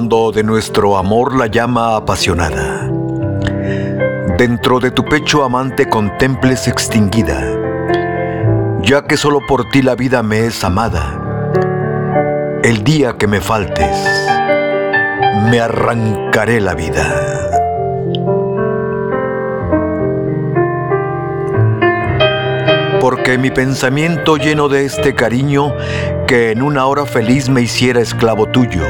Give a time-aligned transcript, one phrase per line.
[0.00, 2.88] dentro de nuestro amor la llama apasionada.
[4.38, 7.44] Dentro de tu pecho amante contemples extinguida,
[8.80, 11.20] ya que solo por ti la vida me es amada.
[12.64, 13.94] El día que me faltes,
[15.50, 17.38] me arrancaré la vida.
[22.98, 25.74] porque mi pensamiento lleno de este cariño
[26.28, 28.84] que en una hora feliz me hiciera esclavo tuyo.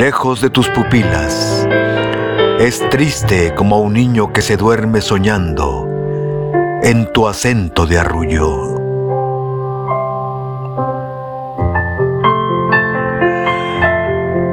[0.00, 1.68] Lejos de tus pupilas,
[2.58, 5.86] es triste como un niño que se duerme soñando
[6.82, 8.78] en tu acento de arrullo.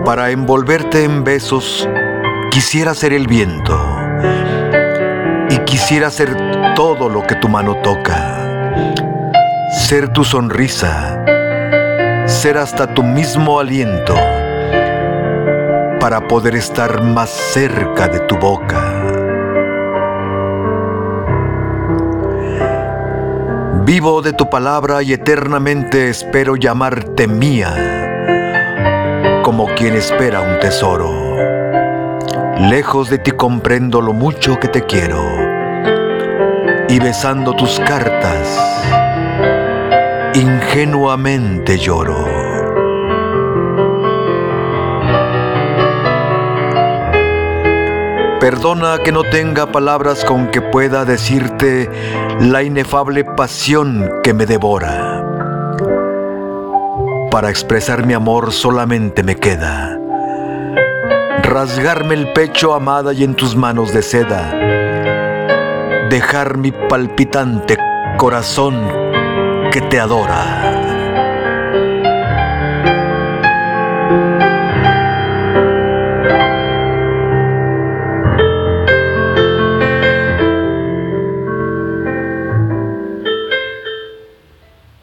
[0.03, 1.88] Para envolverte en besos,
[2.52, 3.79] quisiera ser el viento
[5.49, 6.35] y quisiera ser
[6.75, 8.75] todo lo que tu mano toca.
[9.72, 11.23] Ser tu sonrisa,
[12.25, 14.13] ser hasta tu mismo aliento
[16.00, 18.94] para poder estar más cerca de tu boca.
[23.84, 27.73] Vivo de tu palabra y eternamente espero llamarte mía,
[29.44, 31.38] como quien espera un tesoro.
[32.70, 35.23] Lejos de ti comprendo lo mucho que te quiero
[36.90, 38.59] y besando tus cartas,
[40.34, 42.56] ingenuamente lloro.
[48.50, 51.90] Perdona que no tenga palabras con que pueda decirte
[52.40, 55.22] la inefable pasión que me devora.
[57.30, 60.00] Para expresar mi amor solamente me queda
[61.44, 64.53] rasgarme el pecho amada y en tus manos de seda
[66.09, 67.78] dejar mi palpitante
[68.16, 68.75] corazón
[69.73, 70.86] que te adora.